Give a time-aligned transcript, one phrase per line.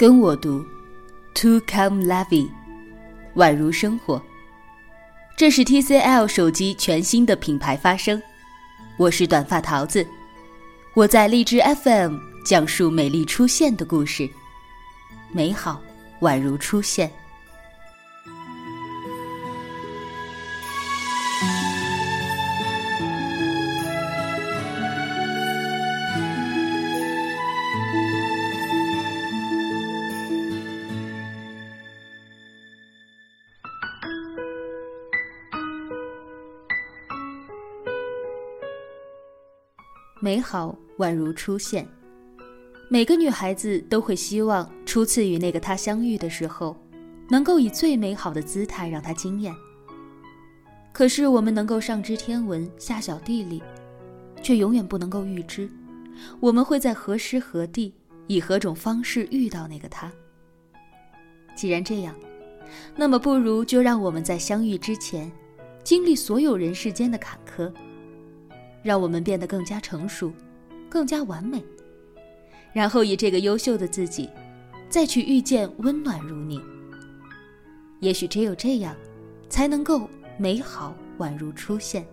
[0.00, 0.64] 跟我读
[1.34, 2.48] ，To come lovey，
[3.34, 4.22] 宛如生活。
[5.36, 8.22] 这是 TCL 手机全新的品牌发声。
[8.96, 10.06] 我是短发桃子，
[10.94, 12.16] 我在荔枝 FM
[12.46, 14.26] 讲述美丽出现的故事，
[15.32, 15.82] 美好
[16.22, 17.12] 宛如出现。
[40.22, 41.88] 美好宛如初现，
[42.90, 46.76] 每个女孩子都会希望初次与那个他相遇的时候，
[47.30, 49.54] 能够以最美好的姿态让他惊艳。
[50.92, 53.62] 可是我们能够上知天文下晓地理，
[54.42, 55.66] 却永远不能够预知，
[56.38, 57.94] 我们会在何时何地
[58.26, 60.12] 以何种方式遇到那个他。
[61.56, 62.14] 既然这样，
[62.94, 65.32] 那么不如就让我们在相遇之前，
[65.82, 67.72] 经历所有人世间的坎坷。
[68.82, 70.32] 让我们变得更加成熟，
[70.88, 71.62] 更加完美，
[72.72, 74.28] 然后以这个优秀的自己，
[74.88, 76.60] 再去遇见温暖如你。
[78.00, 78.96] 也许只有这样，
[79.48, 80.08] 才能够
[80.38, 82.06] 美好宛如初现。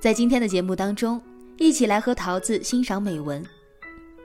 [0.00, 1.20] 在今天的节目当中，
[1.56, 3.44] 一起来和桃子欣赏美文。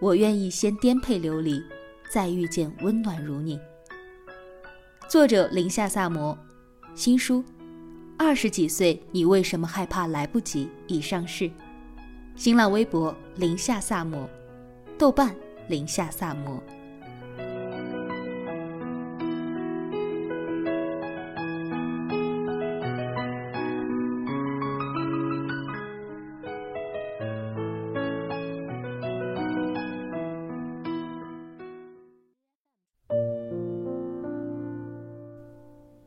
[0.00, 1.62] 我愿意先颠沛流离，
[2.10, 3.60] 再遇见温暖如你。
[5.08, 6.36] 作者：林夏萨摩，
[6.94, 7.44] 新书。
[8.24, 10.68] 二十几岁，你为什么害怕来不及？
[10.86, 11.50] 已上市。
[12.36, 14.30] 新浪微博：林下萨摩，
[14.96, 15.34] 豆瓣：
[15.66, 16.62] 林下萨摩。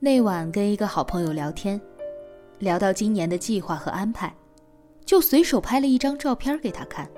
[0.00, 1.80] 那晚跟一个好朋友聊天。
[2.60, 4.32] 聊到今年的计划和安排，
[5.04, 7.10] 就随手拍了一张照片给他看。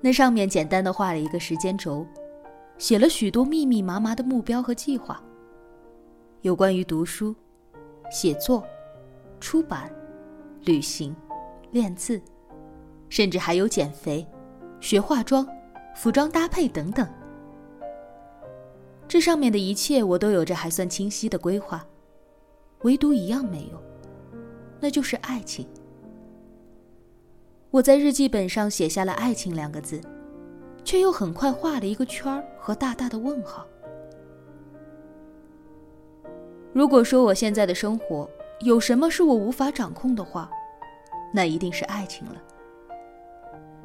[0.00, 2.06] 那上面简单的画了一个时间轴，
[2.78, 5.22] 写了许多密密麻麻的目标和计划。
[6.42, 7.34] 有关于读书、
[8.10, 8.62] 写作、
[9.40, 9.90] 出版、
[10.64, 11.14] 旅行、
[11.70, 12.20] 练字，
[13.08, 14.26] 甚至还有减肥、
[14.78, 15.46] 学化妆、
[15.94, 17.06] 服装搭配等等。
[19.08, 21.84] 这上面的一切，我都有着还算清晰的规划。
[22.82, 23.80] 唯独一样没有，
[24.80, 25.66] 那就是爱情。
[27.70, 30.00] 我在日记本上写下了“爱情”两个字，
[30.82, 33.66] 却又很快画了一个圈儿和大大的问号。
[36.72, 38.28] 如果说我现在的生活
[38.60, 40.50] 有什么是我无法掌控的话，
[41.34, 42.36] 那一定是爱情了。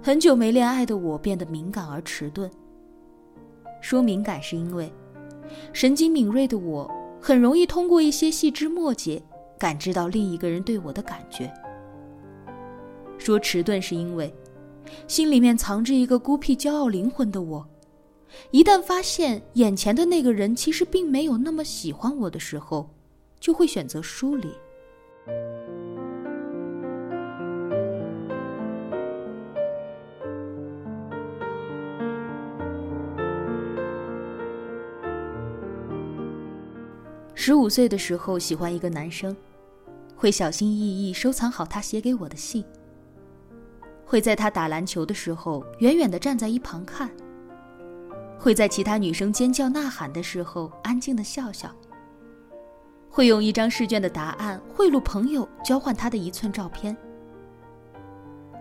[0.01, 2.49] 很久没恋爱的我变得敏感而迟钝。
[3.81, 4.91] 说敏感是因为
[5.73, 6.89] 神经敏锐的我。
[7.25, 9.19] 很容易通过一些细枝末节
[9.57, 11.51] 感知到另一个人对我的感觉。
[13.17, 14.31] 说迟钝是因为
[15.07, 17.67] 心里面藏着一个孤僻、骄傲灵魂的我，
[18.51, 22.91] 一旦发现眼前的那个人其实并没有那么喜欢我的时候，
[23.39, 24.47] 就会选择疏离。
[37.37, 39.35] 十五岁的时候喜欢一个男生，
[40.15, 42.63] 会小心翼翼收藏好他写给我的信。
[44.05, 47.11] 会在他打篮球的时候远远的站在一旁看。
[48.39, 51.69] 会在其他女生尖叫呐喊的时候安静的笑笑。
[53.09, 56.95] 会用一张试卷的答案贿赂朋友交换他的一寸照片。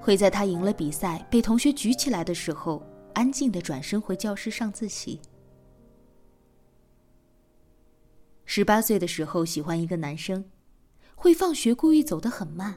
[0.00, 2.82] 会在他赢了比赛被同学举起来的时候
[3.14, 5.20] 安静的转身回教室上自习。
[8.56, 10.44] 十八岁的时候喜欢一个男生，
[11.16, 12.72] 会放学故意走得很慢，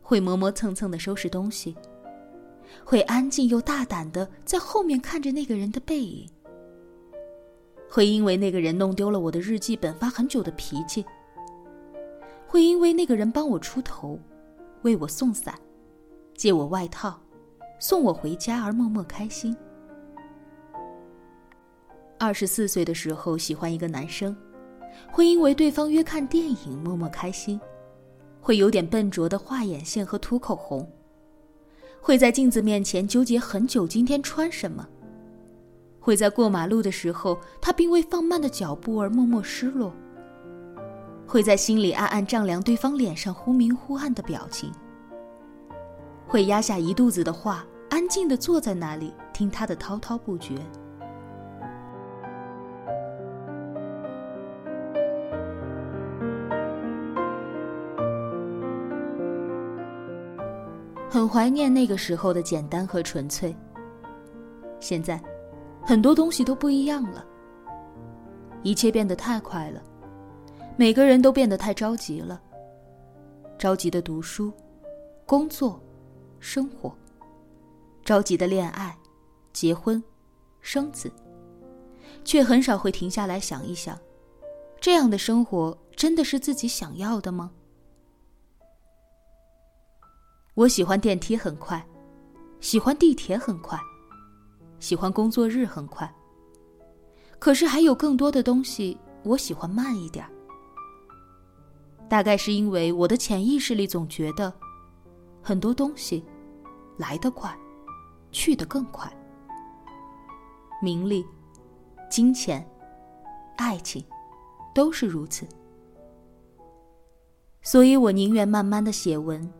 [0.00, 1.76] 会磨磨蹭蹭的收拾东西，
[2.82, 6.26] 会安静又大胆的在后面看着那个人的背影，
[7.90, 11.04] 会因为那个人弄丢了我的日记本发很久的脾气，
[12.46, 14.18] 会因为那个人帮我出头，
[14.80, 15.54] 为我送伞，
[16.34, 17.20] 借我外套，
[17.78, 19.54] 送我回家而默默开心。
[22.18, 24.34] 二十四岁的时候喜欢一个男生。
[25.10, 27.60] 会因为对方约看电影默默开心，
[28.40, 30.88] 会有点笨拙的画眼线和涂口红，
[32.00, 34.86] 会在镜子面前纠结很久今天穿什么，
[35.98, 39.92] 会在过马路的时候他并未放慢的脚步而默默失落，
[41.26, 44.72] 会在心里暗暗丈量对方脸上忽明忽暗的表情，
[46.26, 50.54] 会压下一肚子的话，安静的坐在那里听他的滔滔不绝。
[61.10, 63.54] 很怀念那个时候的简单和纯粹。
[64.78, 65.20] 现在，
[65.84, 67.26] 很多东西都不一样了，
[68.62, 69.82] 一切变得太快了，
[70.76, 72.40] 每个人都变得太着急了。
[73.58, 74.52] 着急的读书、
[75.26, 75.82] 工作、
[76.38, 76.96] 生活，
[78.04, 78.96] 着急的恋爱、
[79.52, 80.00] 结婚、
[80.60, 81.10] 生子，
[82.24, 83.98] 却很少会停下来想一想，
[84.80, 87.50] 这样的生活真的是自己想要的吗？
[90.60, 91.82] 我喜欢电梯很快，
[92.60, 93.80] 喜欢地铁很快，
[94.78, 96.14] 喜欢工作日很快。
[97.38, 100.22] 可是还有更多的东西，我喜欢慢一点。
[102.10, 104.52] 大概是因为我的潜意识里总觉得，
[105.40, 106.22] 很多东西
[106.98, 107.58] 来得快，
[108.30, 109.10] 去得更快。
[110.82, 111.24] 名利、
[112.10, 112.70] 金钱、
[113.56, 114.04] 爱情，
[114.74, 115.48] 都是如此。
[117.62, 119.50] 所以我宁愿慢慢的写文。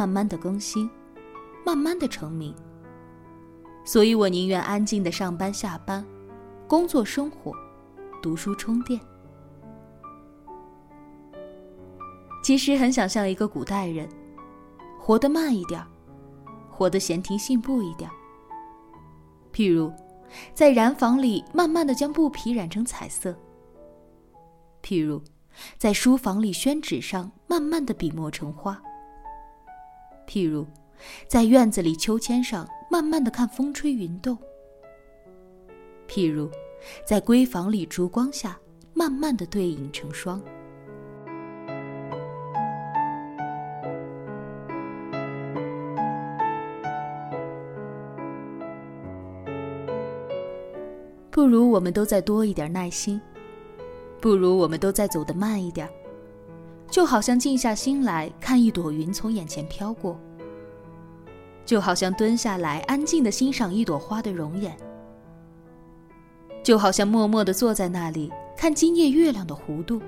[0.00, 0.88] 慢慢的更新，
[1.62, 2.54] 慢慢的成名。
[3.84, 6.02] 所以我宁愿安静的上班下班，
[6.66, 7.52] 工作生活，
[8.22, 8.98] 读书充电。
[12.42, 14.08] 其实很想像一个古代人，
[14.98, 15.84] 活得慢一点，
[16.70, 18.10] 活得闲庭信步一点。
[19.52, 19.92] 譬如，
[20.54, 23.34] 在染坊里慢慢的将布匹染成彩色；
[24.82, 25.20] 譬如，
[25.76, 28.80] 在书房里宣纸上慢慢的笔墨成花。
[30.30, 30.64] 譬如，
[31.26, 34.36] 在院子里秋千上慢慢的看风吹云动；
[36.06, 36.48] 譬如，
[37.04, 38.56] 在闺房里烛光下
[38.94, 40.40] 慢慢的对影成双。
[51.32, 53.20] 不如我们都再多一点耐心，
[54.20, 55.88] 不如我们都再走得慢一点。
[56.90, 60.18] 就好像静下心来看一朵云从眼前飘过，
[61.64, 64.76] 就好像蹲下来安静的欣赏一朵花的容颜，
[66.64, 70.02] 就好像默默的坐在那里看今夜月亮的弧度，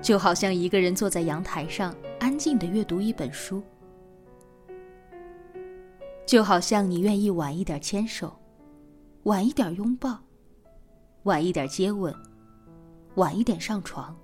[0.00, 3.62] 就好像一个人坐在阳台上安静的阅读一本书，
[6.24, 8.34] 就好像你愿意晚一点牵手，
[9.24, 10.18] 晚一点拥抱，
[11.24, 12.14] 晚一点接吻，
[13.16, 14.16] 晚一点上床。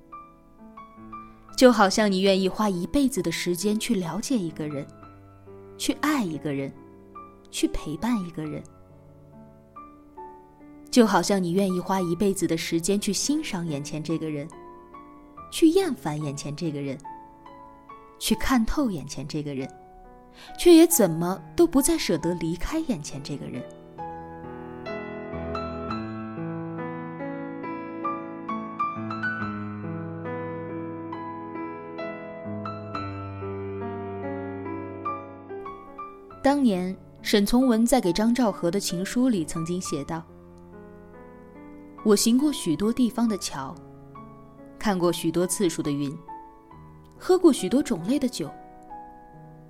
[1.59, 4.87] 就好像你愿意花一辈子的时间去了解一个人，
[5.77, 6.73] 去爱一个人，
[7.51, 8.63] 去陪伴一个人；
[10.89, 14.47] 就好像你愿意花一辈子的时间去欣赏眼前这个人，
[15.51, 16.97] 去厌烦眼前这个人，
[18.21, 19.69] 去看透眼前这个人，
[20.57, 23.61] 却也怎么都不再舍得离开眼前这个人。
[36.59, 40.25] 当年，沈从文在给张兆和的情书里曾经写道
[42.05, 43.73] ：“我行过许多地方的桥，
[44.77, 46.13] 看过许多次数的云，
[47.17, 48.51] 喝过许多种类的酒，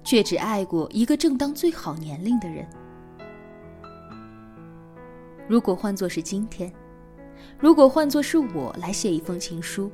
[0.02, 2.66] 却只爱过一个正当最好年龄的人。
[5.46, 6.72] 如果换作是今天，
[7.58, 9.92] 如果换作是我来写一封情书，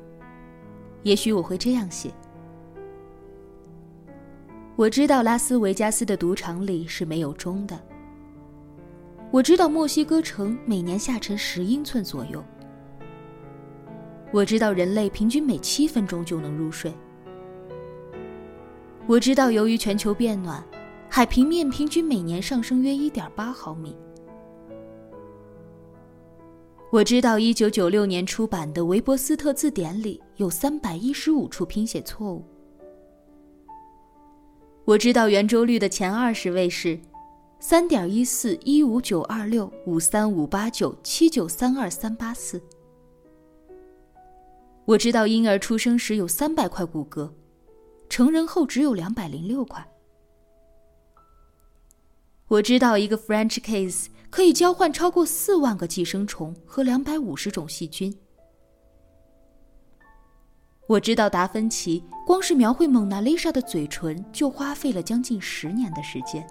[1.03, 2.09] 也许我会这样写。”
[4.77, 7.79] 我知道拉斯维加斯的赌场里是没有钟的。
[9.31, 12.43] 我知道墨西哥城每年下沉十英寸左右。
[14.33, 16.93] 我知道人类平均每七分钟就能入睡。
[19.07, 20.61] 我知道由于全球变暖，
[21.09, 23.95] 海平面平均每年上升约一点八毫米。
[26.91, 32.43] 我知道一九九六年出版的韦伯斯特字典里有三百一十五处拼写错误。
[34.85, 36.99] 我知道圆周率的前二十位是
[37.59, 42.61] 三点一四一五九二六五三五八九七九三二三八四。
[44.85, 47.31] 我知道婴儿出生时有三百块骨骼，
[48.07, 49.83] 成人后只有两百零六块。
[52.47, 58.15] 我知道一个 French case 可以交换超过四万个寄生虫和两百五十种细菌。
[60.87, 66.45] 我知道达芬奇光是描绘蒙娜丽莎的嘴唇就花费了将近十年的时间。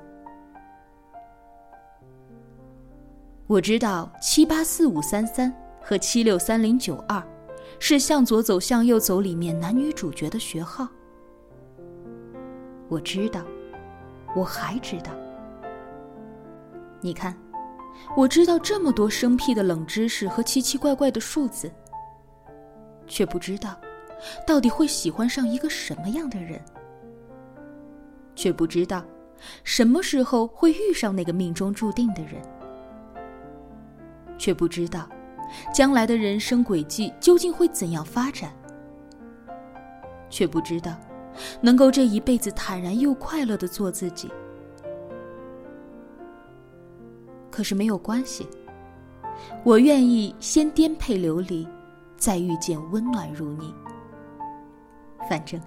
[3.46, 7.22] 我知道七八四五三三和七六三零九二
[7.78, 10.88] 是向左走向右走里面男女主角的学号。
[12.88, 13.42] 我知道，
[14.34, 15.12] 我还知道，
[17.00, 17.36] 你看，
[18.16, 21.70] 我知道这么多生僻的冷知识和奇奇怪怪的数字，
[23.06, 23.76] 却不知道
[24.46, 26.60] 到底会喜欢上一个什么样的人，
[28.34, 29.04] 却不知道
[29.62, 32.42] 什么时候会遇上那个命中注定的人，
[34.38, 35.08] 却不知道
[35.72, 38.52] 将来的人生轨迹究竟会怎样发展，
[40.30, 40.96] 却不知道
[41.60, 44.30] 能够这一辈子坦然又快乐的做自己。
[47.50, 48.48] 可是没有关系，
[49.62, 51.68] 我愿意先颠沛流离，
[52.16, 53.72] 再遇见温暖如你。
[55.28, 55.60] 反正，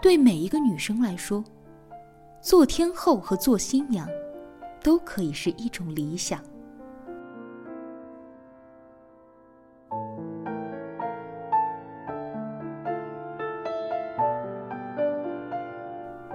[0.00, 1.44] 对每一个女生来说，
[2.40, 4.08] 做天后和做新娘，
[4.82, 6.40] 都可以是一种理想。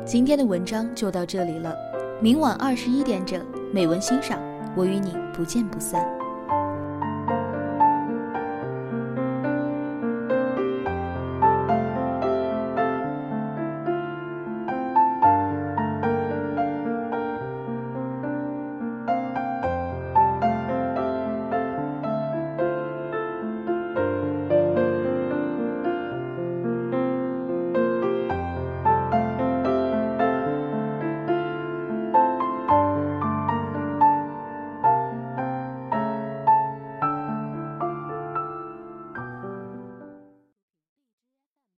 [0.04, 1.76] 今天的文章就到这里了，
[2.22, 4.40] 明晚二十一点整，美文欣赏。
[4.76, 6.21] 我与你不见不散。